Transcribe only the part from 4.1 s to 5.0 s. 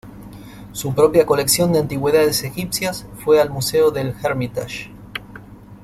Hermitage.